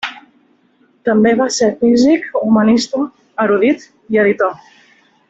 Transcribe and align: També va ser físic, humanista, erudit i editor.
També 1.09 1.33
va 1.41 1.47
ser 1.57 1.69
físic, 1.83 2.25
humanista, 2.41 3.05
erudit 3.45 3.89
i 4.17 4.23
editor. 4.27 4.61